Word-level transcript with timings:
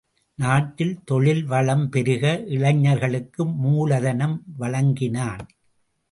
நாட்டில் 0.35 0.93
தொழில் 1.03 1.43
வளம் 1.43 1.89
பெருக 1.89 2.43
இளைஞர்களுக்கு 2.47 3.45
மூலதனம் 3.45 4.43
வழங்கினான். 4.57 5.45